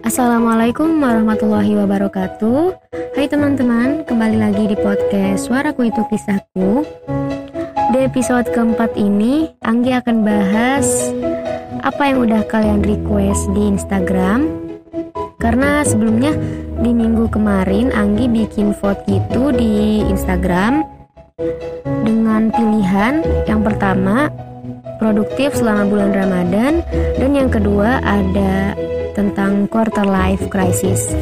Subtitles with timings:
[0.00, 2.72] Assalamualaikum warahmatullahi wabarakatuh.
[3.12, 6.88] Hai teman-teman, kembali lagi di podcast Suaraku Itu Kisahku.
[7.92, 11.12] Di episode keempat ini, Anggi akan bahas
[11.84, 14.48] apa yang udah kalian request di Instagram.
[15.36, 16.32] Karena sebelumnya
[16.80, 20.80] di minggu kemarin Anggi bikin vote gitu di Instagram
[22.04, 24.32] Dengan pilihan yang pertama
[25.00, 26.84] produktif selama bulan Ramadan
[27.16, 28.76] dan yang kedua ada
[29.12, 31.14] tentang quarter life crisis.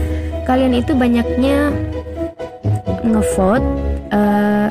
[0.44, 1.72] Kalian itu banyaknya
[3.04, 3.66] ngevote
[4.12, 4.68] uh,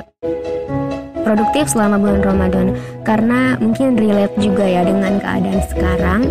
[1.28, 2.68] produktif selama bulan Ramadan
[3.04, 6.22] karena mungkin relate juga ya dengan keadaan sekarang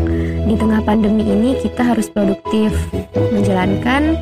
[0.48, 2.72] di tengah pandemi ini kita harus produktif
[3.34, 4.16] menjalankan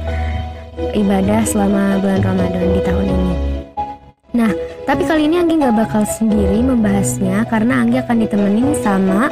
[0.98, 3.34] ibadah selama bulan Ramadan di tahun ini.
[4.34, 4.50] Nah,
[4.83, 9.30] tapi kali ini Anggi nggak bakal sendiri membahasnya karena Anggi akan ditemenin sama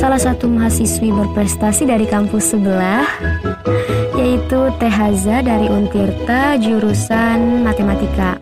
[0.00, 3.04] salah satu mahasiswi berprestasi dari kampus sebelah
[4.16, 8.40] yaitu Teh Haza dari Untirta jurusan Matematika.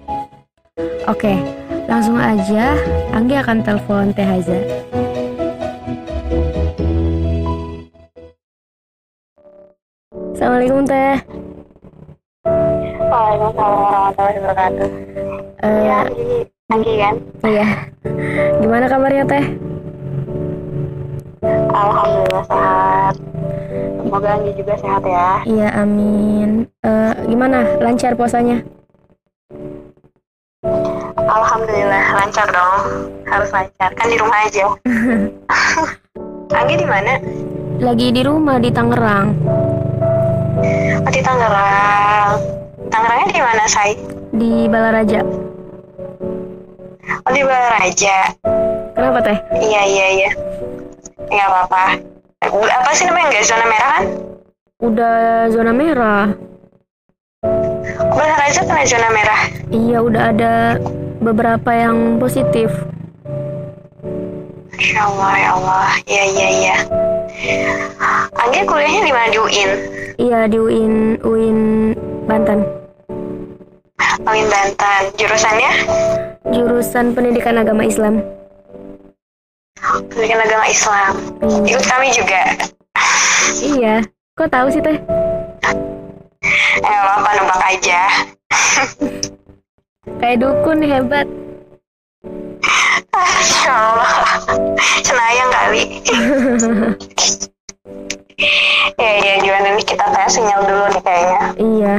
[1.10, 1.34] Oke,
[1.90, 2.78] langsung aja
[3.10, 4.54] Anggi akan telepon Teh Haza.
[10.38, 11.18] Assalamualaikum Teh.
[13.10, 14.90] Waalaikumsalam warahmatullahi wabarakatuh.
[15.58, 16.00] Uh, ya,
[16.70, 17.14] Anggi kan?
[17.42, 17.66] Iya.
[18.62, 19.46] Gimana kabarnya Teh?
[21.78, 23.14] Alhamdulillah sehat.
[24.02, 25.28] Semoga Anggi juga sehat ya.
[25.46, 26.66] Iya, amin.
[26.82, 27.78] Uh, gimana?
[27.78, 28.66] Lancar puasanya?
[31.14, 32.82] Alhamdulillah lancar dong.
[33.30, 33.90] Harus lancar.
[33.94, 34.66] Kan di rumah aja.
[36.58, 37.22] Anggi di mana?
[37.78, 39.28] Lagi di rumah di Tangerang.
[41.06, 42.32] Oh, di Tangerang.
[42.90, 43.94] Tangerangnya di mana, Say?
[44.34, 45.20] Di Balaraja.
[47.22, 48.34] Oh, di Balaraja.
[48.98, 49.38] Kenapa, Teh?
[49.62, 50.30] Iya, iya, iya.
[51.28, 51.84] Nggak apa-apa.
[52.48, 53.26] Apa sih namanya?
[53.28, 54.04] Nggak zona merah kan?
[54.78, 55.16] Udah
[55.52, 56.24] zona merah.
[57.98, 59.40] Balaraja kena zona merah?
[59.68, 60.54] Iya, udah ada
[61.20, 62.72] beberapa yang positif.
[64.72, 65.88] Masya Allah, ya Allah.
[66.06, 66.76] Iya, iya, iya.
[68.38, 69.28] Anggi kuliahnya di mana?
[69.28, 69.70] Di UIN?
[70.18, 70.94] Iya, di UIN,
[71.26, 71.58] UIN
[72.24, 72.62] Banten.
[74.22, 75.02] UIN Banten.
[75.18, 75.72] Jurusannya?
[76.54, 78.22] Jurusan Pendidikan Agama Islam.
[80.10, 81.12] Pendidikan Agama Islam.
[81.42, 81.64] Hmm.
[81.64, 82.42] Ikut kami juga.
[83.62, 84.02] Iya.
[84.38, 84.98] Kok tahu sih, Teh?
[86.78, 88.00] Eh, apa nebak aja.
[90.18, 91.26] Kayak dukun hebat.
[93.10, 94.12] Masya Allah.
[95.02, 95.82] Senayang kali.
[99.02, 101.42] ya, ya gimana nih kita tes sinyal dulu nih kayaknya.
[101.58, 101.94] Iya.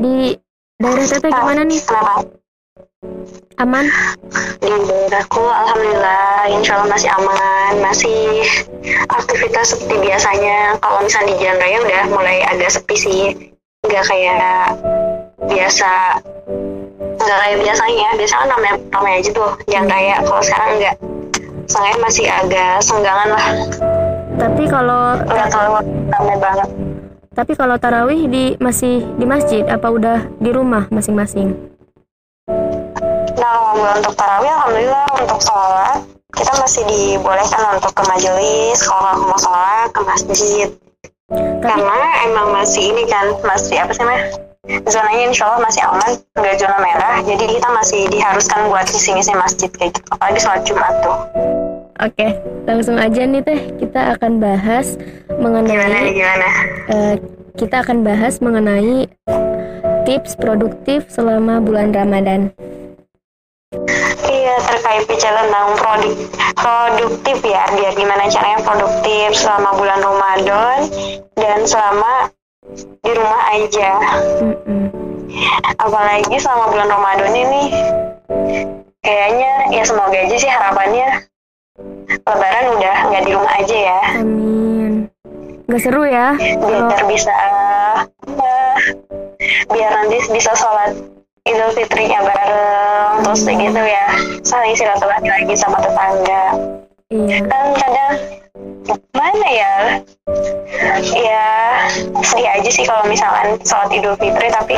[0.00, 0.16] Di
[0.80, 1.80] daerah teteh gimana nih?
[1.84, 2.39] Kenapa?
[3.56, 3.88] Aman?
[4.60, 8.44] Di daerahku alhamdulillah insya Allah masih aman, masih
[9.08, 10.76] aktivitas seperti biasanya.
[10.84, 13.22] Kalau misalnya di jalan raya udah mulai agak sepi sih,
[13.88, 14.76] nggak kayak
[15.48, 15.92] biasa
[17.20, 18.08] nggak kayak biasanya.
[18.20, 20.16] Biasa kan ramai ramai aja tuh jalan raya.
[20.20, 20.96] Kalau sekarang nggak.
[21.70, 23.46] Saya masih agak senggangan lah.
[24.36, 25.80] Tapi kalau nggak terlalu
[26.12, 26.68] ramai banget.
[27.30, 31.69] tapi kalau tarawih di masih di masjid apa udah di rumah masing-masing
[33.50, 35.98] kalau untuk tarawih alhamdulillah untuk sholat
[36.30, 40.68] kita masih dibolehkan untuk ke majelis kalau mau sholat ke masjid
[41.30, 41.98] tapi, karena
[42.30, 44.24] emang masih ini kan masih apa sih namanya
[44.86, 49.70] zonanya insya Allah masih aman nggak zona merah jadi kita masih diharuskan buat ngisi-ngisi masjid
[49.74, 51.18] kayak gitu apalagi sholat Jumat tuh
[52.00, 52.32] Oke,
[52.64, 54.96] langsung aja nih teh kita akan bahas
[55.36, 56.48] mengenai gimana gimana?
[56.88, 57.14] Uh,
[57.60, 59.04] kita akan bahas mengenai
[60.08, 62.56] tips produktif selama bulan Ramadan.
[64.26, 66.14] Iya terkait bicara tentang produk
[66.58, 70.78] produktif ya biar gimana caranya produktif selama bulan Ramadan
[71.38, 72.34] dan selama
[72.74, 73.90] di rumah aja.
[74.42, 74.86] Mm -mm.
[75.78, 77.62] Apalagi selama bulan Ramadan ini
[79.06, 81.30] kayaknya ya semoga aja sih harapannya
[82.26, 84.00] Lebaran udah nggak di rumah aja ya.
[84.18, 85.06] Amin.
[85.70, 86.34] Gak seru ya?
[86.34, 87.06] Biar oh.
[87.06, 87.30] bisa
[88.34, 88.58] ya,
[89.70, 92.54] biar nanti bisa sholat Idul Fitrinya bareng
[93.24, 94.06] terus gitu ya
[94.44, 96.44] saling silaturahmi lagi sama tetangga.
[97.10, 97.38] Iya.
[97.48, 98.12] Kan kadang
[99.14, 99.72] mana ya
[101.14, 101.46] ya
[102.24, 104.76] sedih aja sih kalau misalkan sholat Idul Fitri tapi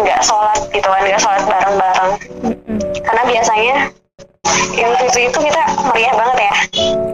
[0.00, 2.78] nggak sholat gitu kan nggak sholat bareng-bareng Mm -mm.
[3.04, 3.76] karena biasanya
[4.74, 6.54] Idul Fitri itu kita meriah banget ya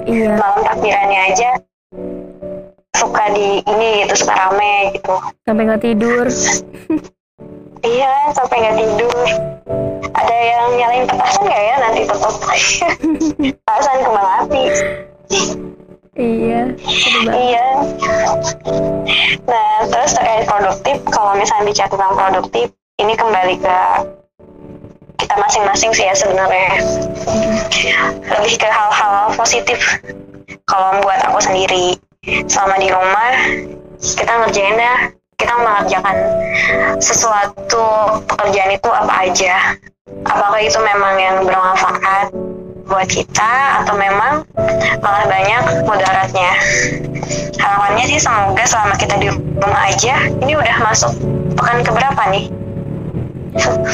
[0.07, 0.31] Iya.
[0.39, 1.51] malam takbirannya aja
[2.97, 6.27] suka di ini gitu suka rame gitu Sampai nggak tidur.
[7.87, 9.27] iya sampai nggak tidur.
[10.17, 11.75] Ada yang nyalain petasan nggak ya?
[11.79, 12.35] Nanti tetap
[13.63, 14.65] petasan kembang api.
[16.17, 16.61] Iya
[17.31, 17.67] iya.
[19.45, 22.67] Nah terus terkait produktif kalau misalnya bicara tentang produktif
[22.97, 23.79] ini kembali ke
[25.21, 26.81] kita masing-masing sih ya sebenarnya.
[28.27, 29.79] Lebih ke hal-hal positif.
[30.67, 31.95] Kalau buat aku sendiri
[32.51, 33.33] selama di rumah
[34.03, 36.17] kita ngerjainnya kita mengerjakan
[36.97, 37.85] sesuatu
[38.25, 39.55] pekerjaan itu apa aja.
[40.25, 42.33] Apakah itu memang yang bermanfaat
[42.89, 44.49] buat kita atau memang
[45.05, 46.53] malah banyak mudaratnya?
[47.61, 51.13] Harapannya sih semoga selama kita di rumah aja ini udah masuk
[51.53, 52.45] pekan keberapa nih?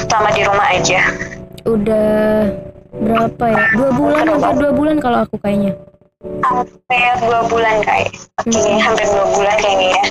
[0.06, 1.00] Selama di rumah aja.
[1.66, 2.06] Udah
[3.02, 3.64] berapa ya?
[3.74, 5.74] Dua bulan hampir dua bulan kalau aku kayaknya.
[6.22, 8.14] Hampir dua bulan kayak
[8.46, 10.04] okay, hampir dua bulan kayaknya ya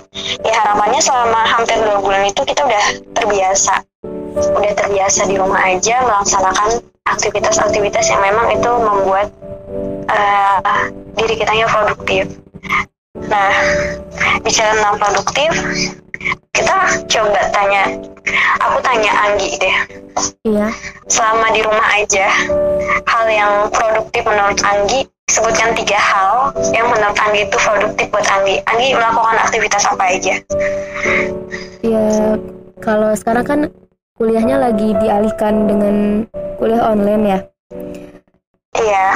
[0.45, 2.85] ya harapannya selama hampir dua bulan itu kita udah
[3.17, 3.75] terbiasa.
[4.31, 9.27] Udah terbiasa di rumah aja melaksanakan aktivitas-aktivitas yang memang itu membuat
[10.07, 10.87] uh,
[11.19, 12.25] diri kita yang produktif.
[13.27, 13.53] Nah
[14.41, 15.51] bicara tentang produktif
[16.53, 16.75] kita
[17.09, 17.83] coba tanya
[18.61, 19.77] aku tanya Anggi deh.
[20.45, 20.67] Iya.
[21.09, 22.27] Selama di rumah aja
[23.07, 28.59] hal yang produktif menurut Anggi sebutkan tiga hal yang menurut Anggi itu produktif buat Anggi.
[28.67, 30.35] Anggi melakukan aktivitas apa aja?
[31.79, 32.35] Ya
[32.83, 33.59] kalau sekarang kan
[34.19, 35.95] kuliahnya lagi dialihkan dengan
[36.59, 37.39] kuliah online ya.
[38.75, 39.07] Iya.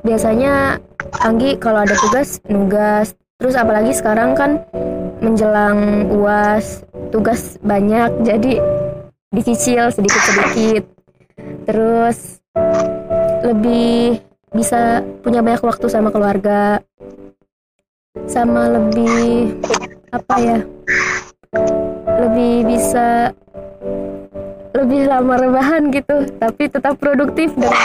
[0.00, 0.80] Biasanya
[1.20, 3.12] Anggi kalau ada tugas nugas.
[3.36, 4.64] Terus apalagi sekarang kan
[5.20, 6.82] menjelang uas
[7.12, 8.56] tugas banyak jadi
[9.36, 10.88] dicicil sedikit-sedikit.
[11.68, 12.40] Terus
[13.44, 14.22] lebih
[14.52, 16.80] bisa punya banyak waktu sama keluarga
[18.28, 19.56] sama lebih
[20.12, 20.58] apa ya
[22.20, 23.32] lebih bisa
[24.72, 27.76] lebih lama rebahan gitu tapi tetap produktif dengan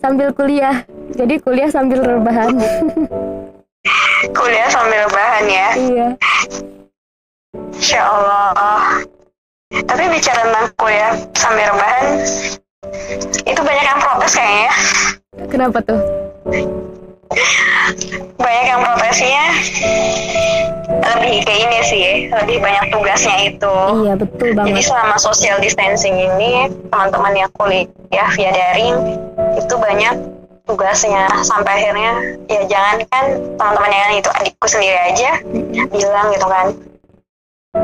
[0.00, 0.82] sambil kuliah.
[1.14, 2.56] Jadi kuliah sambil rebahan.
[4.36, 5.68] Kuliah sambil rebahan ya?
[5.76, 6.08] Iya.
[7.72, 9.00] Insya Allah.
[9.70, 12.06] Tapi bicara tentang kuliah sambil rebahan,
[13.46, 14.72] itu banyak yang protes kayaknya.
[15.38, 15.44] Ya.
[15.48, 16.00] Kenapa tuh?
[18.40, 19.44] banyak yang protesnya
[20.90, 23.76] lebih ke ini sih, lebih banyak tugasnya itu.
[24.02, 24.74] Iya betul banget.
[24.74, 28.96] Jadi selama social distancing ini, teman-teman yang kuliah via daring
[29.54, 30.14] itu banyak
[30.66, 32.12] tugasnya sampai akhirnya
[32.46, 33.24] ya jangan kan
[33.58, 35.30] teman-teman yang itu adikku sendiri aja
[35.90, 36.66] bilang gitu kan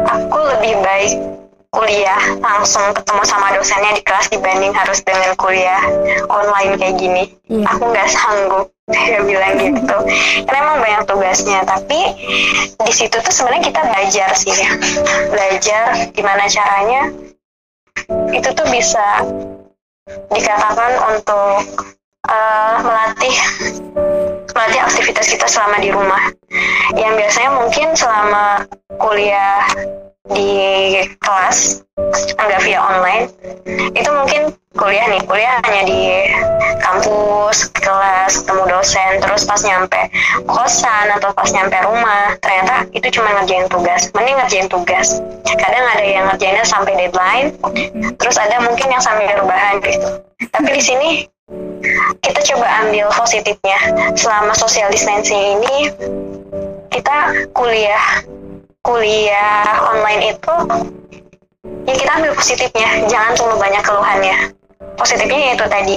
[0.07, 1.19] aku lebih baik
[1.77, 5.85] kuliah langsung ketemu sama dosennya di kelas dibanding harus dengan kuliah
[6.33, 7.25] online kayak gini.
[7.53, 7.69] Yeah.
[7.77, 9.97] Aku nggak sanggup dia bilang gitu.
[10.49, 12.01] Karena emang banyak tugasnya, tapi
[12.81, 14.71] di situ tuh sebenarnya kita belajar sih ya.
[15.29, 15.85] Belajar
[16.17, 17.13] gimana caranya
[18.33, 19.25] itu tuh bisa
[20.33, 21.61] dikatakan untuk
[22.31, 23.37] uh, melatih
[24.55, 26.23] melatih aktivitas kita selama di rumah
[26.95, 28.65] yang biasanya mungkin selama
[29.03, 29.67] kuliah
[30.33, 30.51] di
[31.23, 31.87] kelas
[32.39, 33.31] enggak via online.
[33.95, 36.01] Itu mungkin kuliah nih kuliah hanya di
[36.85, 40.01] kampus kelas ketemu dosen terus pas nyampe
[40.45, 44.13] kosan atau pas nyampe rumah ternyata itu cuma ngerjain tugas.
[44.13, 45.09] Mending ngerjain tugas.
[45.47, 47.49] Kadang ada yang ngerjainnya sampai deadline
[48.21, 50.09] terus ada mungkin yang sampai rebahan gitu.
[50.53, 51.11] Tapi di sini
[52.21, 53.79] kita coba ambil positifnya.
[54.19, 55.77] Selama social distancing ini
[56.93, 58.25] kita kuliah
[58.87, 60.55] kuliah online itu
[61.91, 63.11] ya kita ambil positifnya.
[63.11, 64.37] Jangan terlalu banyak keluhannya.
[64.95, 65.95] Positifnya yaitu tadi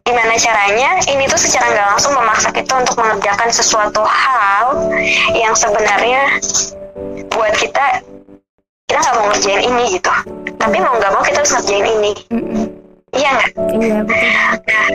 [0.00, 4.88] gimana caranya ini tuh secara nggak langsung memaksa kita untuk mengerjakan sesuatu hal
[5.36, 6.40] yang sebenarnya
[7.30, 8.00] buat kita
[8.88, 10.10] kita nggak mau ngerjain ini gitu.
[10.56, 12.12] Tapi mau nggak mau kita harus ngerjain ini
[13.10, 13.50] Iya nggak?
[13.74, 14.30] Iya betul.
[14.30, 14.88] Nah,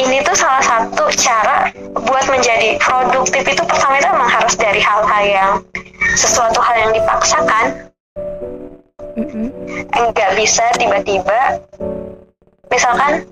[0.00, 5.24] ini tuh salah satu cara buat menjadi produktif itu pertama itu memang harus dari hal-hal
[5.28, 5.52] yang
[6.16, 7.64] sesuatu hal yang dipaksakan.
[9.20, 9.46] Mm-hmm.
[9.92, 11.60] Enggak bisa tiba-tiba,
[12.72, 13.28] misalkan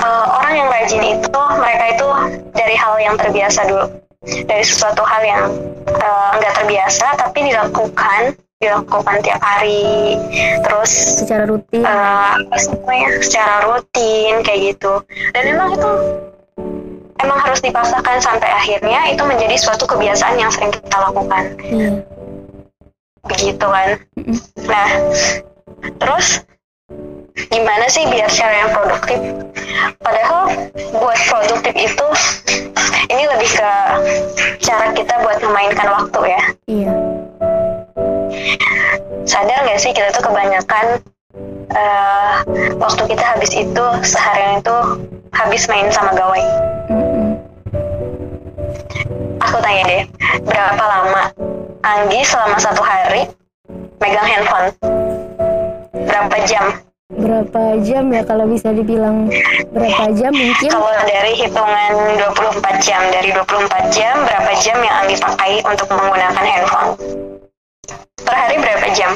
[0.00, 2.08] uh, orang yang rajin itu mereka itu
[2.56, 3.86] dari hal yang terbiasa dulu,
[4.24, 5.44] dari sesuatu hal yang
[6.00, 10.18] uh, enggak terbiasa tapi dilakukan dilakukan tiap hari.
[10.66, 10.90] Terus
[11.22, 11.86] secara rutin.
[11.86, 14.92] uh, semuanya secara rutin kayak gitu.
[15.30, 15.90] Dan emang itu
[17.22, 21.54] emang harus dipaksakan sampai akhirnya itu menjadi suatu kebiasaan yang sering kita lakukan.
[21.62, 21.92] Iya.
[23.28, 23.88] begitu kan?
[24.64, 24.88] Nah
[26.00, 26.42] terus
[27.52, 29.18] gimana sih biar cara yang produktif?
[30.00, 30.48] Padahal
[30.96, 32.06] buat produktif itu
[33.12, 33.72] ini lebih ke
[34.64, 36.42] cara kita buat memainkan waktu ya.
[36.66, 37.17] Iya
[39.28, 41.00] sadar gak sih kita tuh kebanyakan
[41.72, 42.34] uh,
[42.80, 44.76] waktu kita habis itu seharian itu
[45.32, 46.44] habis main sama gawai
[49.48, 50.02] aku tanya deh,
[50.44, 51.22] berapa lama
[51.78, 53.24] Anggi selama satu hari
[54.02, 54.68] megang handphone?
[56.04, 56.64] Berapa jam?
[57.08, 59.32] Berapa jam ya kalau bisa dibilang
[59.72, 60.68] berapa jam mungkin?
[60.68, 66.44] Kalau dari hitungan 24 jam, dari 24 jam, berapa jam yang Anggi pakai untuk menggunakan
[66.44, 66.90] handphone?
[68.38, 69.12] Per hari berapa jam?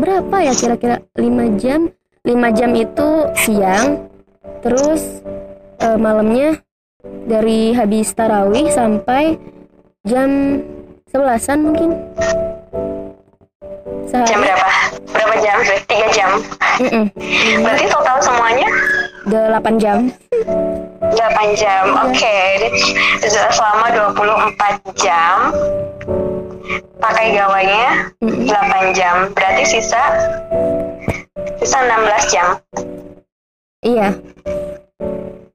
[0.00, 1.92] Berapa ya kira-kira 5 jam?
[2.24, 4.08] 5 jam itu siang,
[4.64, 5.20] terus
[5.76, 6.56] eh, malamnya
[7.04, 9.36] dari habis tarawih sampai
[10.08, 10.56] jam
[11.12, 12.00] sebelasan mungkin.
[14.08, 14.40] Jam Sehari.
[14.40, 14.68] berapa?
[15.12, 15.56] Berapa jam?
[15.84, 16.30] Tiga jam.
[16.80, 17.12] Mm-mm.
[17.60, 18.68] Berarti total semuanya
[19.28, 20.08] 8 jam.
[21.12, 21.84] 8 jam.
[22.08, 22.40] Oke.
[23.20, 25.52] Sudah selama 24 jam
[26.98, 28.46] pakai gawainya Mm-mm.
[28.46, 29.30] 8 jam.
[29.32, 30.02] Berarti sisa
[31.62, 32.48] sisa 16 jam.
[33.78, 34.10] Iya,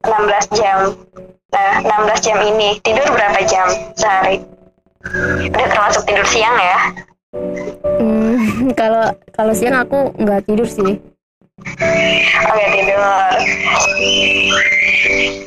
[0.03, 0.96] 16 jam.
[1.53, 4.41] Nah, 16 jam ini tidur berapa jam sehari?
[5.51, 6.77] Udah termasuk tidur siang ya?
[8.00, 10.98] Hmm, kalau kalau siang aku nggak tidur sih.
[12.50, 13.29] Oke, tidur.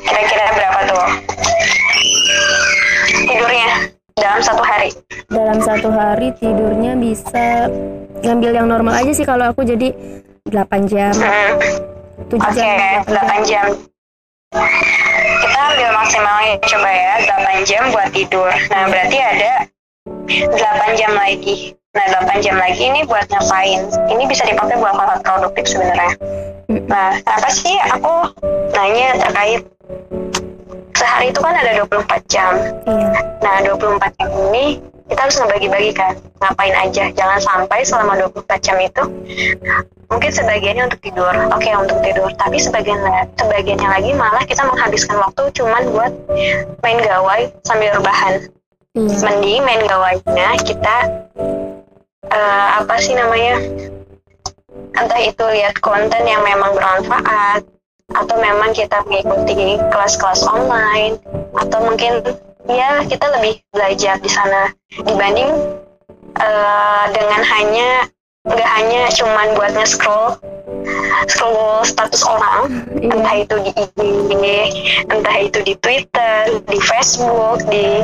[0.05, 1.07] Kira-kira berapa tuh?
[3.27, 4.89] Tidurnya dalam satu hari.
[5.29, 7.69] Dalam satu hari tidurnya bisa
[8.25, 9.93] ngambil yang normal aja sih kalau aku jadi
[10.49, 11.53] 8 jam, Hmm.
[12.27, 12.99] 7 Oke, jam.
[13.05, 13.65] 8 jam.
[15.37, 18.49] Kita ambil maksimalnya coba ya, 8 jam buat tidur.
[18.73, 19.51] Nah, berarti ada
[20.25, 21.77] 8 jam lagi.
[21.93, 23.85] Nah, 8 jam lagi ini buat ngapain?
[24.09, 26.13] Ini bisa dipakai buat hal-hal produktif sebenarnya.
[26.67, 26.83] Mm.
[26.89, 28.33] Nah, apa sih aku
[28.75, 29.61] nanya terkait
[30.97, 32.53] sehari itu kan ada 24 jam.
[32.89, 33.09] Iya.
[33.45, 36.13] Nah, 24 jam ini kita harus ngebagi-bagi kan.
[36.41, 37.05] Ngapain aja.
[37.13, 39.03] Jangan sampai selama 24 jam itu
[40.09, 41.33] mungkin sebagiannya untuk tidur.
[41.53, 42.29] Oke, untuk tidur.
[42.33, 42.99] Tapi sebagian
[43.37, 46.13] sebagiannya lagi malah kita menghabiskan waktu cuman buat
[46.81, 48.49] main gawai sambil rebahan.
[48.97, 49.17] Iya.
[49.21, 50.95] Mending main gawainya kita
[52.33, 53.61] eh, apa sih namanya?
[54.97, 57.76] Entah itu lihat konten yang memang bermanfaat
[58.15, 61.19] atau memang kita mengikuti kelas-kelas online.
[61.57, 62.23] Atau mungkin
[62.67, 65.51] ya kita lebih belajar di sana dibanding
[66.39, 67.89] eh, dengan hanya
[68.47, 70.39] nggak hanya cuman buat nge-scroll
[71.27, 73.13] scroll status orang Iya.
[73.13, 74.43] entah itu di IG
[75.11, 78.01] entah itu di Twitter di Facebook di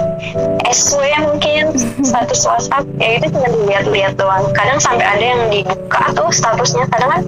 [0.70, 1.74] SW mungkin
[2.10, 7.10] status WhatsApp ya itu cuma dilihat-lihat doang kadang sampai ada yang dibuka tuh statusnya kadang
[7.10, 7.22] kan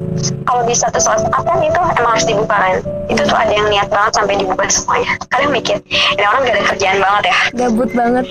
[0.46, 2.76] kalau di status WhatsApp kan itu emang harus dibuka kan
[3.08, 6.64] itu tuh ada yang niat banget sampai dibuka semuanya kadang mikir ini orang gak ada
[6.74, 8.26] kerjaan banget ya Gabut banget.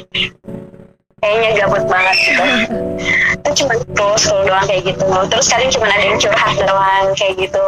[1.25, 2.45] Kayaknya gabut banget gitu
[3.41, 7.67] itu cuma scroll doang kayak gitu terus kadang cuma ada yang curhat doang kayak gitu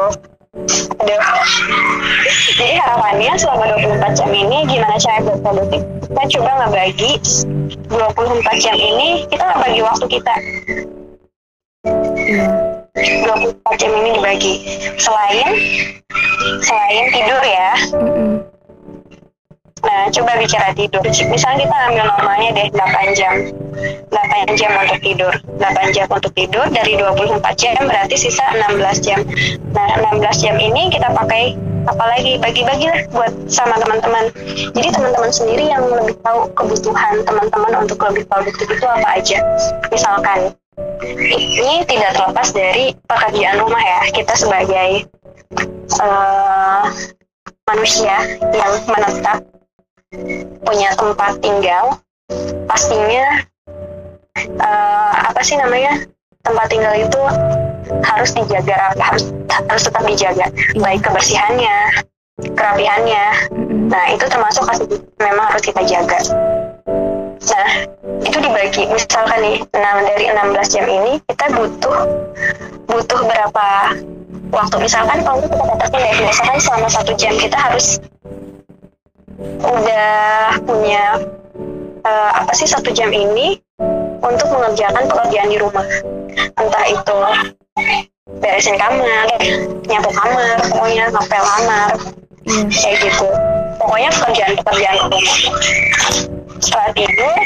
[0.97, 1.21] Aduh.
[2.57, 5.85] Jadi harapannya selama 24 jam ini gimana cara buat produktif?
[6.09, 7.13] Kita coba ngebagi
[7.93, 10.35] 24 jam ini kita ngebagi waktu kita.
[12.17, 12.49] Iya.
[12.97, 14.55] 24 jam ini dibagi.
[14.97, 15.51] Selain
[16.65, 17.73] selain tidur ya.
[19.87, 21.03] Nah, coba bicara tidur.
[21.07, 23.35] Misalnya kita ambil normalnya deh 8 jam.
[24.11, 25.33] 8 jam untuk tidur.
[25.63, 29.23] 8 jam untuk tidur dari 24 jam berarti sisa 16 jam.
[29.71, 29.87] Nah,
[30.19, 31.55] 16 jam ini kita pakai
[31.87, 34.35] apalagi bagi-bagi lah buat sama teman-teman.
[34.75, 39.39] Jadi teman-teman sendiri yang lebih tahu kebutuhan teman-teman untuk lebih produktif itu apa aja.
[39.95, 40.51] Misalkan
[41.07, 44.01] ini tidak terlepas dari pekerjaan rumah ya.
[44.11, 45.07] Kita sebagai
[46.03, 46.85] eh,
[47.71, 48.17] manusia
[48.51, 49.56] yang menetap
[50.63, 51.99] punya tempat tinggal
[52.71, 53.43] pastinya
[54.39, 56.07] eh, apa sih namanya
[56.47, 57.21] tempat tinggal itu
[58.07, 60.47] harus dijaga harus harus tetap dijaga.
[60.79, 62.07] Baik kebersihannya
[62.55, 63.25] kerapihannya.
[63.89, 64.63] Nah itu termasuk
[65.19, 66.19] memang harus kita jaga.
[67.43, 67.71] Nah
[68.23, 68.87] itu dibagi.
[68.87, 71.97] Misalkan nih nah, dari 16 jam ini kita butuh
[72.87, 73.67] butuh berapa
[74.55, 74.77] waktu?
[74.79, 77.99] Misalkan kalau kita katakan ya misalkan selama satu jam kita harus
[79.61, 81.05] udah punya
[82.05, 83.61] eh, apa sih satu jam ini
[84.23, 85.87] untuk mengerjakan pekerjaan di rumah.
[86.57, 87.19] Entah itu
[88.43, 89.29] beresin kamar
[89.87, 91.91] nyapu kamar pokoknya ngepel kamar.
[92.47, 92.63] Iya.
[92.71, 93.29] kayak gitu.
[93.77, 95.27] Pokoknya pekerjaan-pekerjaan rumah.
[96.63, 97.37] Setelah tidur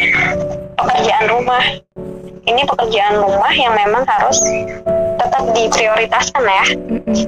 [0.77, 1.65] pekerjaan rumah
[2.47, 4.41] ini pekerjaan rumah yang memang harus
[5.21, 6.65] tetap diprioritaskan ya.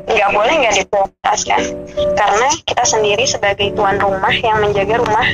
[0.09, 1.61] Nggak boleh nggak diprioritaskan.
[2.17, 5.27] Karena kita sendiri sebagai tuan rumah yang menjaga rumah.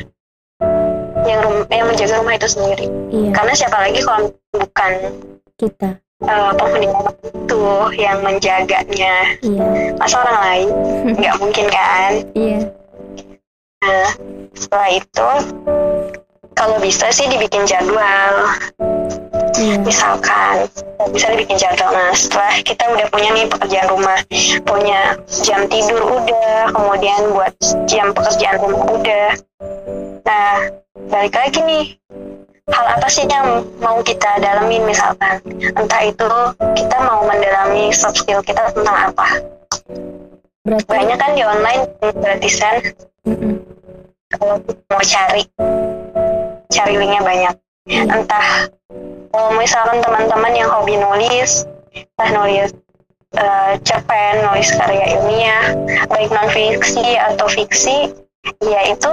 [1.26, 2.86] Yang rum yang menjaga rumah itu sendiri.
[3.08, 3.30] Iya.
[3.32, 4.92] karena siapa lagi kalau bukan
[5.56, 5.90] Kita.
[6.22, 7.64] eh, penghuni rumah itu
[7.96, 9.14] yang menjaganya?
[9.40, 9.66] Iya.
[9.96, 10.68] masa orang lain?
[11.18, 12.12] Nggak mungkin kan?
[12.32, 12.58] Iya.
[13.78, 14.10] Nah,
[14.52, 15.28] setelah itu
[16.52, 18.34] kalau bisa sih dibikin jadwal
[19.56, 19.80] Iya.
[19.80, 20.68] misalkan
[21.10, 24.18] bisa dibikin jadwal nah setelah kita udah punya nih pekerjaan rumah
[24.66, 27.54] punya jam tidur udah kemudian buat
[27.88, 29.28] jam pekerjaan rumah udah.
[30.26, 30.54] Nah
[31.08, 31.86] balik lagi nih.
[32.68, 35.40] Hal apa sih yang mau kita dalamin misalkan?
[35.72, 36.28] Entah itu
[36.76, 39.40] kita mau mendalami soft skill kita tentang apa.
[40.68, 41.82] Berarti banyak kan di online
[42.20, 42.76] gratisan.
[43.24, 43.60] Mm-mm.
[44.28, 44.60] kalau
[44.92, 45.44] mau cari
[46.68, 47.54] cari linknya banyak
[47.88, 48.68] entah
[49.32, 52.70] kalau misalkan teman-teman yang hobi nulis entah nulis
[53.36, 55.64] eh, cerpen nulis karya ilmiah
[56.12, 58.12] baik non fiksi atau fiksi
[58.64, 59.12] ya itu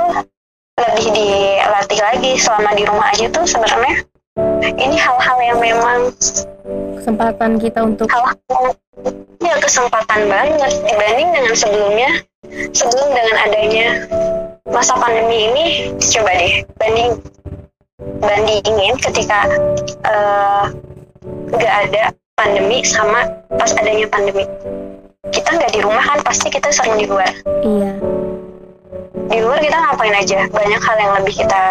[0.75, 4.03] lebih dilatih lagi selama di rumah aja tuh sebenarnya.
[4.75, 6.11] Ini hal-hal yang memang
[6.99, 8.75] kesempatan kita untuk hal-hal
[9.39, 12.11] ya kesempatan banget dibanding dengan sebelumnya.
[12.75, 13.87] Sebelum dengan adanya
[14.69, 15.65] masa pandemi ini
[15.97, 17.11] coba deh banding
[18.25, 19.47] bandingin ketika
[20.03, 20.65] eh,
[21.53, 22.03] nggak ada
[22.35, 23.23] pandemi sama
[23.55, 24.43] pas adanya pandemi.
[25.31, 27.31] Kita nggak di rumah kan pasti kita sering di luar.
[27.63, 27.91] Iya.
[29.25, 30.45] Di luar kita ngapain aja?
[30.51, 31.63] Banyak hal yang lebih kita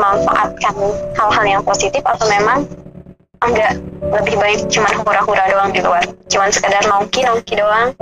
[0.00, 0.74] manfaatkan.
[1.18, 2.64] Hal-hal yang positif atau memang
[3.44, 6.04] enggak lebih baik cuman hura-hura doang di luar?
[6.32, 7.92] Cuman sekedar nongki nongki doang?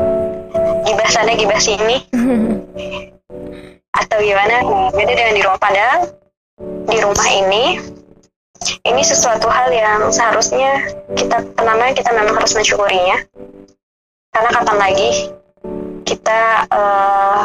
[0.86, 1.98] Gibah sana gibah sini?
[4.00, 4.60] Atau gimana?
[4.92, 6.25] Beda dengan di rumah padahal
[6.60, 7.76] di rumah ini
[8.88, 13.20] ini sesuatu hal yang seharusnya kita pertama kita memang harus mensyukurinya.
[14.32, 15.10] Karena kapan lagi
[16.08, 16.40] kita
[16.72, 17.40] eh,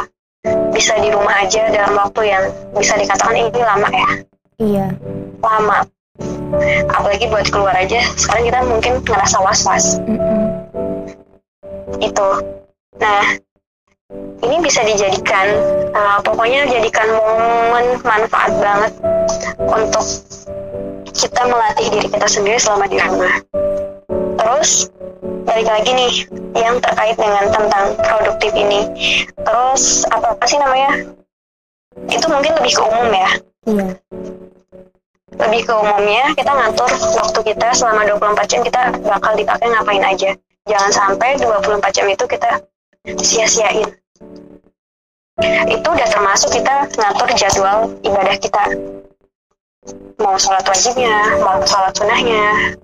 [0.72, 4.08] bisa di rumah aja dalam waktu yang bisa dikatakan ini lama ya?
[4.56, 4.86] Iya.
[5.44, 5.84] Lama.
[6.92, 10.00] Apalagi buat keluar aja sekarang kita mungkin ngerasa was-was.
[10.08, 10.48] Mm-mm.
[12.00, 12.28] itu.
[12.96, 13.36] Nah
[14.42, 15.46] ini bisa dijadikan
[15.94, 18.92] uh, pokoknya jadikan momen manfaat banget
[19.62, 20.04] untuk
[21.12, 23.34] kita melatih diri kita sendiri selama di rumah.
[24.36, 24.90] Terus
[25.46, 26.12] balik lagi nih
[26.58, 28.80] yang terkait dengan tentang produktif ini.
[29.38, 30.90] Terus apa, apa sih namanya?
[32.10, 33.30] Itu mungkin lebih ke umum ya.
[33.70, 33.88] Iya.
[35.32, 40.30] Lebih ke umumnya kita ngatur waktu kita selama 24 jam kita bakal dipakai ngapain aja.
[40.66, 42.50] Jangan sampai 24 jam itu kita
[43.22, 44.01] sia-siain
[45.66, 48.64] itu udah termasuk kita ngatur jadwal ibadah kita.
[50.22, 52.76] Mau sholat wajibnya mau sholat sunnahnya.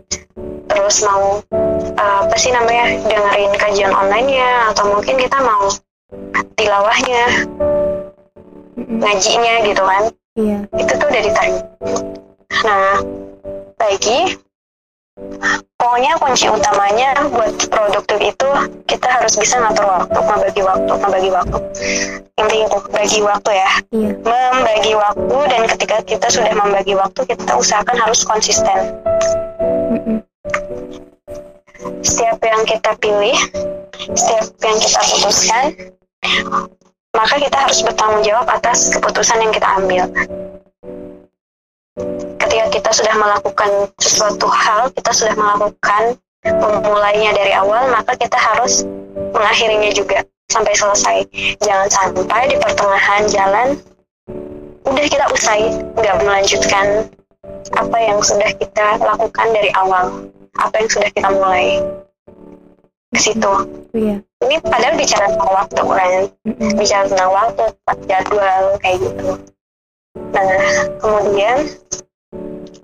[0.68, 1.40] Terus mau
[1.96, 5.70] uh, apa sih namanya dengerin kajian online-nya atau mungkin kita mau
[6.58, 7.24] tilawahnya
[8.76, 10.02] ngajinya gitu kan.
[10.38, 10.58] Iya.
[10.76, 11.56] Itu tuh udah ditarik.
[12.66, 12.94] Nah,
[13.78, 14.20] lagi
[15.78, 18.48] pokoknya kunci utamanya buat produktif itu
[18.90, 21.58] kita harus bisa ngatur waktu, membagi waktu, membagi waktu.
[22.34, 27.94] Intinya bagi waktu ya, iya membagi waktu dan ketika kita sudah membagi waktu kita usahakan
[27.94, 28.78] harus konsisten.
[29.94, 30.18] Mm-mm.
[32.02, 33.38] Setiap yang kita pilih,
[34.18, 35.64] setiap yang kita putuskan,
[37.14, 40.04] maka kita harus bertanggung jawab atas keputusan yang kita ambil.
[42.48, 46.16] Ketika kita sudah melakukan sesuatu hal, kita sudah melakukan
[46.48, 48.88] memulainya dari awal, maka kita harus
[49.36, 51.28] mengakhirinya juga sampai selesai.
[51.60, 53.68] Jangan sampai di pertengahan jalan
[54.88, 57.12] udah kita usai, nggak melanjutkan
[57.76, 61.84] apa yang sudah kita lakukan dari awal, apa yang sudah kita mulai
[63.12, 63.52] ke situ.
[63.92, 66.12] iya Ini padahal bicara tentang waktu kan,
[66.48, 66.70] Mm-mm.
[66.80, 67.64] bicara tentang waktu,
[68.08, 69.36] jadwal kayak gitu.
[70.32, 70.64] Nah,
[70.96, 71.68] kemudian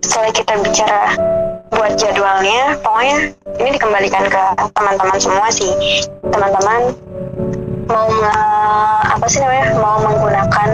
[0.05, 1.17] setelah kita bicara
[1.73, 4.43] buat jadwalnya, pokoknya ini dikembalikan ke
[4.77, 5.73] teman-teman semua sih.
[6.29, 6.93] Teman-teman
[7.89, 8.09] mau
[9.09, 9.73] apa sih namanya?
[9.81, 10.69] Mau menggunakan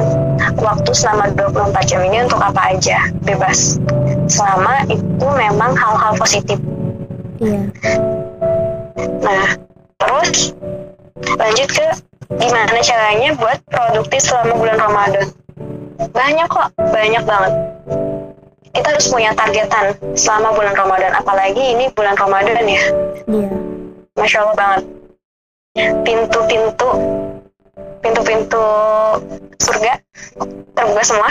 [0.59, 3.79] waktu selama 24 jam ini untuk apa aja, bebas.
[4.27, 6.59] Selama itu memang hal-hal positif.
[7.38, 7.71] iya
[9.23, 9.47] Nah,
[10.03, 10.53] terus
[11.38, 11.87] lanjut ke
[12.35, 15.27] gimana caranya buat produktif selama bulan Ramadan.
[16.11, 17.53] Banyak kok, banyak banget.
[18.70, 22.85] Kita harus punya targetan selama bulan Ramadan, apalagi ini bulan Ramadan ya.
[23.26, 23.50] iya
[24.14, 24.83] Masya Allah banget.
[26.04, 26.90] Pintu-pintu,
[28.04, 28.64] pintu-pintu
[29.56, 29.92] surga
[30.76, 31.30] terbuka semua.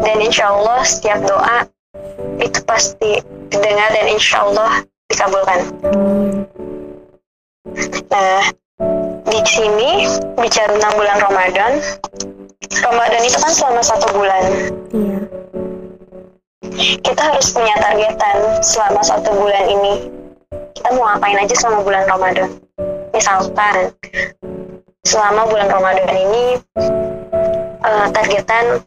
[0.00, 1.68] Dan insya Allah setiap doa
[2.40, 3.20] itu pasti
[3.52, 4.72] didengar dan insya Allah
[5.12, 5.60] dikabulkan.
[8.08, 8.42] Nah,
[9.28, 11.72] di sini bicara tentang bulan Ramadan.
[12.78, 14.44] Ramadan itu kan selama satu bulan.
[14.94, 15.20] iya
[17.02, 19.94] Kita harus punya targetan selama satu bulan ini.
[20.78, 22.48] Kita mau ngapain aja selama bulan Ramadan.
[23.10, 23.90] Misalkan,
[25.02, 26.44] selama bulan Ramadan ini
[27.82, 28.84] uh, targetan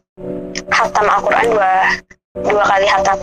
[0.70, 1.72] hatam Al-Quran dua
[2.46, 3.18] dua kali hatam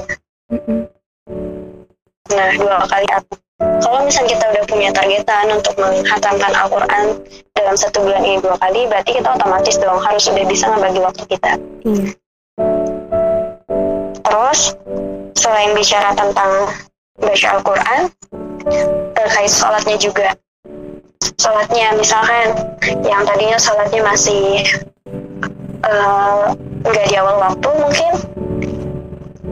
[2.31, 3.39] nah dua kali hatam
[3.81, 7.05] kalau misalnya kita udah punya targetan untuk menghatamkan Al-Quran
[7.57, 11.23] dalam satu bulan ini dua kali, berarti kita otomatis dong harus sudah bisa membagi waktu
[11.29, 11.51] kita.
[11.85, 12.09] Iya.
[14.21, 14.59] Terus,
[15.37, 16.51] selain bicara tentang
[17.21, 18.01] baca Al-Quran,
[19.17, 20.29] terkait sholatnya juga.
[21.37, 22.53] Sholatnya misalkan
[23.05, 24.61] yang tadinya sholatnya masih
[25.85, 26.53] uh,
[26.85, 28.11] nggak di awal waktu mungkin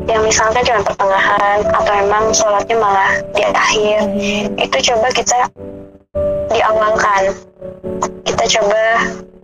[0.10, 3.98] yang misalkan cuma pertengahan atau emang sholatnya malah di akhir
[4.58, 5.40] itu coba kita
[6.50, 7.38] diawalkan
[8.26, 8.82] kita coba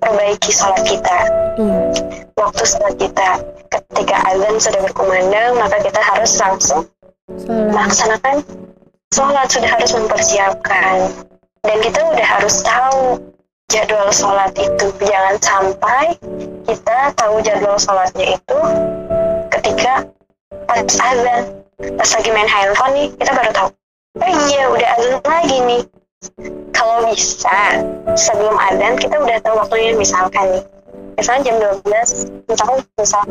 [0.01, 1.17] perbaiki sholat kita.
[1.55, 1.91] Hmm.
[2.35, 3.29] waktu sholat kita.
[3.71, 6.87] Ketika azan sudah berkumandang maka kita harus langsung
[7.47, 8.45] melaksanakan
[9.11, 9.47] sholat.
[9.51, 11.11] Sudah harus mempersiapkan.
[11.65, 13.19] Dan kita udah harus tahu
[13.73, 14.87] jadwal sholat itu.
[15.01, 16.15] Jangan sampai
[16.69, 18.59] kita tahu jadwal sholatnya itu
[19.49, 20.05] ketika
[20.63, 21.43] pas azan
[21.99, 23.69] pas lagi main handphone nih kita baru tahu.
[24.15, 25.81] Oh iya udah azan lagi nih.
[26.71, 27.59] Kalau bisa
[28.15, 30.63] sebelum azan kita udah tahu waktunya misalkan nih.
[31.15, 33.23] Misalnya jam 12 misalkan misal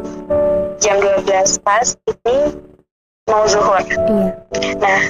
[0.81, 2.37] jam 12 pas ini
[3.29, 3.81] mau zuhur.
[3.81, 4.33] Iya.
[4.81, 5.01] nah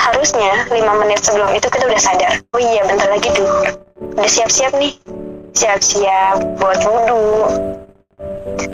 [0.00, 2.32] harusnya 5 menit sebelum itu kita udah sadar.
[2.56, 3.68] Oh iya bentar lagi duhur.
[4.16, 4.96] Udah siap-siap nih.
[5.50, 7.48] Siap-siap buat wudhu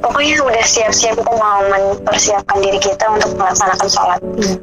[0.01, 4.21] pokoknya udah siap-siap kita mau mempersiapkan diri kita untuk melaksanakan sholat.
[4.23, 4.59] Hmm.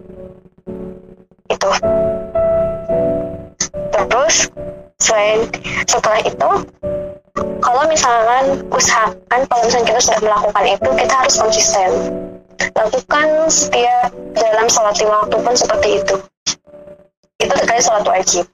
[1.51, 1.69] itu
[3.93, 4.49] terus
[4.97, 5.45] selain
[5.85, 6.49] setelah itu
[7.63, 11.89] kalau misalkan usahakan kalau misalnya kita sudah melakukan itu kita harus konsisten.
[12.73, 16.15] Lakukan setiap dalam sholat lima waktu pun seperti itu.
[17.41, 18.45] Itu terkait sholat wajib.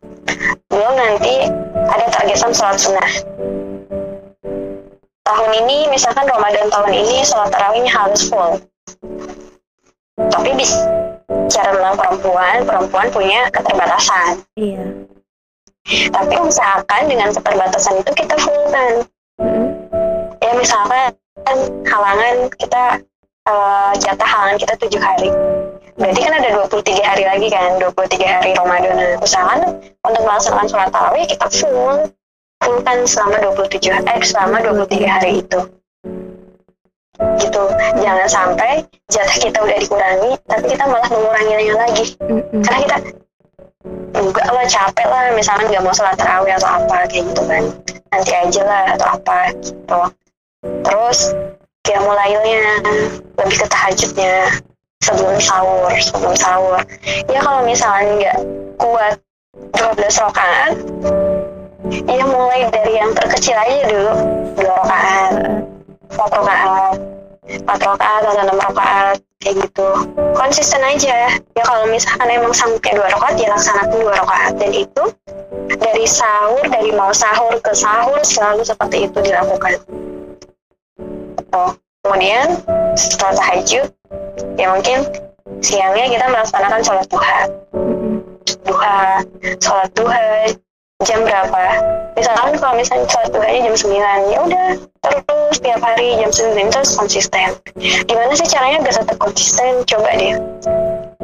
[0.72, 1.50] Belum nanti
[1.90, 3.12] ada targetan sholat sunnah
[5.30, 8.58] tahun ini misalkan Ramadan tahun ini sholat tarawihnya harus full.
[10.18, 10.82] Tapi bisa
[11.50, 14.42] cara tentang perempuan perempuan punya keterbatasan.
[14.58, 14.86] Iya.
[16.10, 19.06] Tapi usahakan dengan keterbatasan itu kita fullkan
[19.42, 19.65] mm-hmm.
[20.42, 21.13] ya misalkan
[21.88, 22.84] halangan kita
[23.50, 25.30] uh, jatah halangan kita tujuh hari.
[26.00, 28.94] Berarti kan ada 23 hari lagi kan 23 hari Ramadan.
[28.96, 29.60] Nah, usahakan
[30.06, 32.08] untuk melaksanakan sholat tarawih kita full
[32.60, 35.60] fullkan selama 27 eh selama 23 hari itu.
[37.39, 37.63] Gitu.
[38.00, 42.06] Jangan sampai jatah kita udah dikurangi tapi kita malah menguranginya lagi.
[42.24, 42.62] Mm-hmm.
[42.63, 42.98] karena kita
[44.19, 47.63] enggak lah capek lah misalnya nggak mau sholat tarawih atau apa kayak gitu kan.
[48.10, 50.02] Nanti aja lah atau apa gitu.
[50.84, 51.19] Terus
[51.88, 52.60] kayak mulainya
[53.39, 54.36] lebih ke tahajudnya
[55.04, 56.80] sebelum sahur sebelum sahur.
[57.32, 58.38] Ya kalau misalnya nggak
[58.80, 59.15] kuat
[59.76, 60.72] 12 rakaat
[61.89, 64.13] Iya mulai dari yang terkecil aja dulu
[64.62, 65.34] dua rakaat,
[66.13, 66.95] empat rakaat,
[67.49, 69.89] empat rakaat atau enam rakaat kayak gitu.
[70.38, 71.34] Konsisten aja.
[71.34, 75.04] Ya kalau misalkan emang sampai dua rakaat ya laksanakan dua rakaat dan itu
[75.80, 79.82] dari sahur dari mau sahur ke sahur selalu seperti itu dilakukan.
[81.49, 81.73] Tuh.
[81.99, 82.56] Kemudian
[82.95, 83.86] setelah tahajud
[84.56, 85.04] ya mungkin
[85.60, 87.39] siangnya kita melaksanakan sholat duha
[88.63, 88.99] duha
[89.60, 90.47] sholat duha
[91.08, 91.64] jam berapa?
[92.20, 94.68] Misalkan kalau misalnya sholat duhanya jam 9 ya udah
[95.00, 97.56] terus tiap hari jam 9 terus konsisten.
[98.04, 99.88] Gimana sih caranya biar tetap konsisten?
[99.88, 100.36] Coba deh.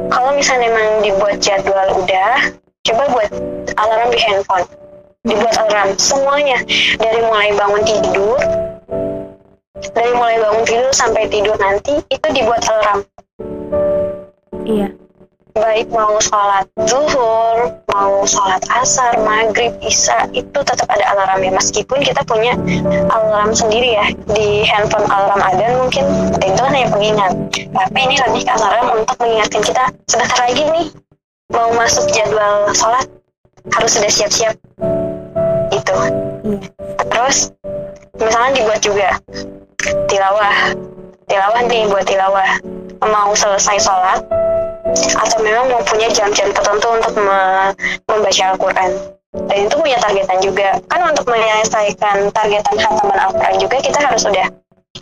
[0.08, 2.56] Kalau misalnya memang dibuat jadwal udah
[2.88, 3.30] coba buat
[3.76, 4.64] alarm di handphone.
[5.28, 6.56] Dibuat alarm semuanya.
[6.96, 8.40] Dari mulai bangun tidur
[9.92, 13.04] dari mulai bangun tidur sampai tidur nanti itu dibuat alarm.
[14.64, 14.88] Iya
[15.56, 21.56] baik mau sholat zuhur, mau sholat asar, maghrib, isya, itu tetap ada alarmnya.
[21.56, 22.52] Meskipun kita punya
[23.08, 26.04] alarm sendiri ya, di handphone alarm ada mungkin,
[26.36, 27.32] itu kan hanya pengingat.
[27.72, 30.86] Tapi ini lebih ke alarm untuk mengingatkan kita, sebentar lagi nih,
[31.50, 33.08] mau masuk jadwal sholat,
[33.72, 34.54] harus sudah siap-siap.
[35.72, 35.96] Itu.
[37.10, 37.50] Terus,
[38.20, 39.08] misalnya dibuat juga
[40.06, 40.76] tilawah.
[41.26, 42.50] Tilawah nih buat tilawah.
[43.02, 44.24] Mau selesai sholat,
[45.16, 47.72] atau memang mempunyai jam-jam tertentu untuk me
[48.08, 48.90] membaca Al-Quran.
[49.36, 50.68] Dan itu punya targetan juga.
[50.88, 54.46] Kan untuk menyelesaikan targetan hataman Al-Quran juga kita harus sudah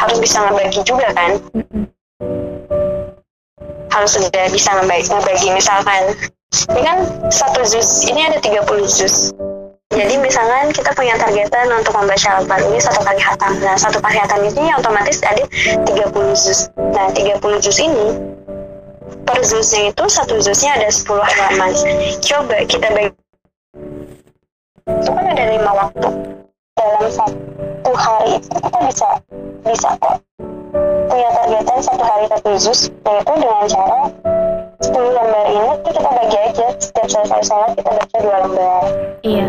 [0.02, 1.38] harus bisa membagi juga kan?
[3.94, 6.02] Harus sudah bisa membagi, membagi misalkan
[6.74, 6.98] ini kan
[7.30, 9.30] satu juz ini ada 30 juz.
[9.94, 14.18] Jadi misalkan kita punya targetan untuk membaca Al-Quran ini satu kali hatam nah satu kali
[14.18, 15.46] hatam ini otomatis ada
[15.86, 15.86] 30
[16.34, 16.66] juz.
[16.74, 18.34] Nah 30 juz ini
[19.24, 21.72] per zusnya itu satu zusnya ada 10 halaman.
[22.20, 23.12] Coba kita bagi.
[24.84, 26.08] Itu kan ada lima waktu.
[26.74, 29.08] Dalam satu hari itu kita bisa
[29.64, 30.20] bisa kok
[31.08, 34.00] punya targetan satu hari satu juz yaitu dengan cara
[34.82, 36.66] 10 lembar ini tuh kita bagi aja.
[36.76, 38.82] Setiap selesai sholat kita baca dua lembar.
[39.24, 39.48] Iya.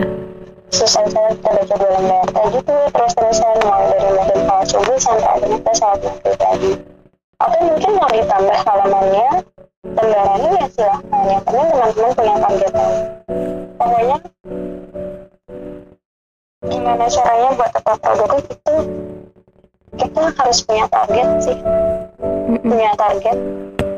[0.72, 2.24] Selesai sholat kita baca dua lembar.
[2.32, 6.95] Kayak gitu terus terusan mau dari model sholat subuh sampai akhirnya kita sholat maghrib lagi
[7.36, 9.30] atau mungkin mau ditambah halamannya
[9.86, 11.24] lembarannya ya silahkan.
[11.28, 12.90] Yang penting teman-teman punya targetan
[13.76, 14.18] pokoknya
[16.66, 18.76] gimana caranya buat tetap produktif itu
[19.96, 21.58] kita harus punya target sih.
[22.46, 22.62] Mm-mm.
[22.62, 23.38] punya target.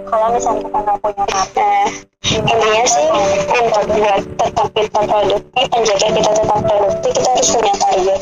[0.08, 1.90] Kalau misalnya kita nggak punya target
[2.28, 8.22] intinya sih untuk buat tetap kita produktif menjaga kita tetap produktif kita harus punya target.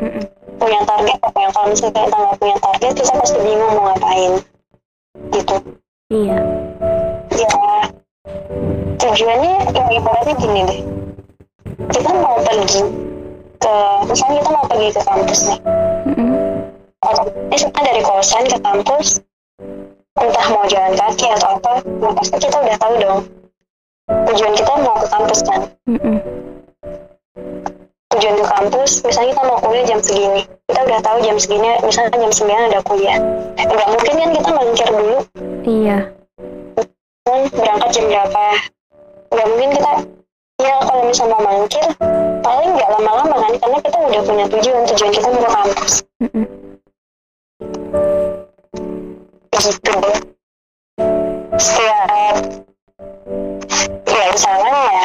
[0.00, 0.24] Mm-mm.
[0.58, 4.32] Punya target pokoknya kalau misalnya kita nggak punya target kita pasti bingung mau ngapain.
[5.30, 5.56] Gitu.
[6.10, 6.36] Iya.
[7.34, 7.60] Ya.
[8.94, 10.80] Tujuannya ya ibaratnya gini deh.
[11.92, 12.82] Kita mau pergi
[13.60, 13.74] ke
[14.08, 15.60] misalnya kita mau pergi ke kampus nih.
[17.52, 19.08] Misalnya dari kosan ke kampus
[20.14, 23.20] entah mau jalan kaki atau apa ya pasti kita udah tahu dong.
[24.30, 25.60] Tujuan kita mau ke kampus kan.
[25.90, 26.43] Mm-mm.
[28.24, 30.48] Tujuan ke kampus misalnya kita mau kuliah jam segini.
[30.64, 33.18] Kita udah tahu jam segini misalnya jam 9 ada kuliah.
[33.60, 35.18] Nggak mungkin kan kita mancir dulu.
[35.68, 35.98] Iya.
[37.28, 38.46] Kan berangkat jam berapa?
[39.28, 39.90] Nggak mungkin kita
[40.56, 41.84] ya kalau misalnya mau mancir
[42.40, 44.82] paling nggak lama-lama kan karena kita udah punya tujuan.
[44.88, 45.94] Tujuan kita mau ke kampus.
[46.24, 46.46] Mm-mm.
[49.52, 49.92] gitu.
[50.00, 50.16] Deh
[51.60, 52.64] setiap
[54.34, 55.04] misalnya ya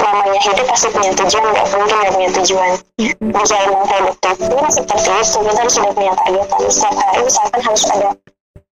[0.00, 2.72] namanya hidup pasti punya tujuan nggak mungkin nggak punya tujuan.
[3.20, 7.84] Bisa emang produktif ini seperti itu kita harus sudah punya targetan setiap hari misalkan harus
[7.92, 8.08] ada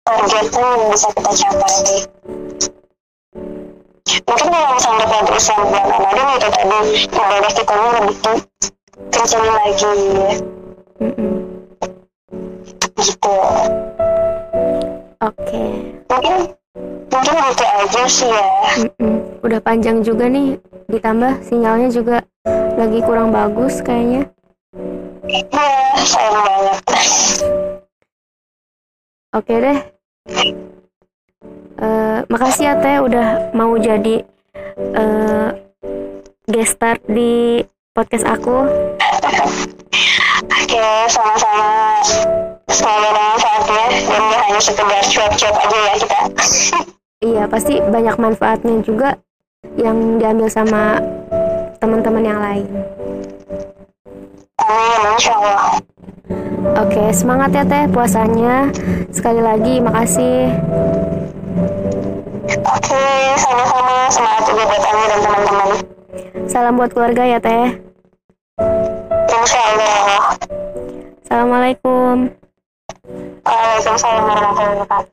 [0.05, 1.75] targetan yang bisa kita capai.
[4.21, 6.77] Mungkin kalau misalnya pada usaha bulan Ramadan itu tadi
[7.09, 8.17] ibadah kita lebih
[9.09, 9.93] kencang lagi.
[11.01, 11.31] Mm-mm.
[13.01, 13.35] gitu.
[15.21, 15.63] Oke.
[16.05, 16.35] Mungkin
[16.75, 18.45] mungkin gitu aja sih ya
[18.79, 19.43] Mm-mm.
[19.43, 20.55] udah panjang juga nih
[20.87, 22.17] ditambah sinyalnya juga
[22.79, 24.31] lagi kurang bagus kayaknya
[25.27, 25.43] ya
[26.03, 26.79] sayang banget
[29.31, 29.79] Oke deh.
[31.79, 34.27] Eh, makasih ya Teh udah mau jadi
[34.91, 35.47] eh
[36.51, 37.63] guest star di
[37.95, 38.67] podcast aku.
[40.51, 46.19] oke sama-sama semoga bermanfaatnya dan gak hanya sekedar cuap-cuap aja ya kita
[47.21, 49.13] Iya, pasti banyak manfaatnya juga
[49.75, 50.97] yang diambil sama
[51.77, 52.65] teman-teman yang lain.
[54.57, 55.61] amin insya Allah
[56.79, 58.69] Oke, semangat ya Teh puasanya.
[59.11, 60.49] Sekali lagi makasih.
[62.47, 63.03] oke
[63.37, 65.69] sama-sama semangat juga buat Ami dan teman-teman
[66.47, 67.67] Salam buat keluarga ya Teh.
[69.29, 70.17] insya Allah
[71.21, 72.40] Assalamualaikum.
[73.41, 75.09] Waalaikumsalam warahmatullahi wabarakatuh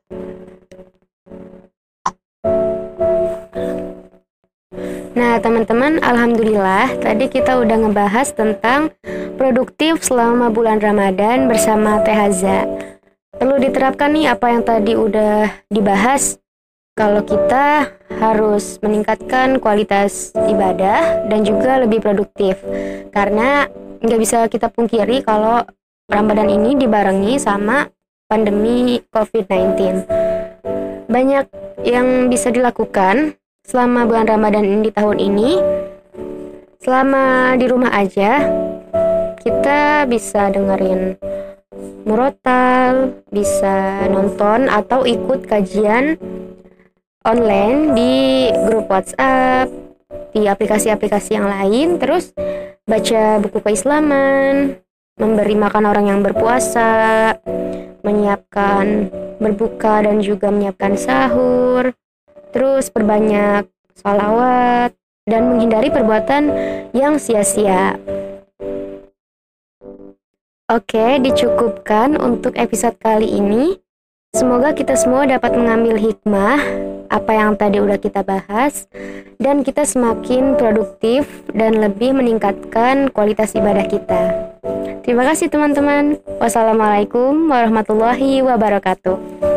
[5.18, 8.94] Nah, teman-teman, alhamdulillah tadi kita udah ngebahas tentang
[9.34, 12.68] produktif selama bulan Ramadan bersama Teh Haza.
[13.34, 16.38] Perlu diterapkan nih apa yang tadi udah dibahas.
[16.94, 22.62] Kalau kita harus meningkatkan kualitas ibadah dan juga lebih produktif.
[23.10, 23.66] Karena
[23.98, 25.66] nggak bisa kita pungkiri kalau
[26.06, 27.90] Ramadan ini dibarengi sama
[28.28, 30.04] pandemi COVID-19.
[31.08, 31.46] Banyak
[31.88, 35.50] yang bisa dilakukan selama bulan Ramadan di tahun ini
[36.80, 38.44] selama di rumah aja
[39.40, 41.16] kita bisa dengerin
[42.04, 46.16] murotal bisa nonton atau ikut kajian
[47.24, 48.14] online di
[48.68, 49.68] grup WhatsApp
[50.32, 52.32] di aplikasi-aplikasi yang lain terus
[52.88, 54.80] baca buku keislaman
[55.18, 57.34] memberi makan orang yang berpuasa
[58.06, 59.10] menyiapkan
[59.42, 61.92] berbuka dan juga menyiapkan sahur
[62.54, 64.94] terus perbanyak salawat
[65.28, 66.48] dan menghindari perbuatan
[66.96, 68.00] yang sia-sia.
[70.68, 73.76] Oke, dicukupkan untuk episode kali ini.
[74.36, 76.60] Semoga kita semua dapat mengambil hikmah
[77.08, 78.84] apa yang tadi udah kita bahas
[79.40, 81.24] dan kita semakin produktif
[81.56, 84.47] dan lebih meningkatkan kualitas ibadah kita.
[85.02, 86.18] Terima kasih teman-teman.
[86.38, 89.47] Wassalamualaikum warahmatullahi wabarakatuh.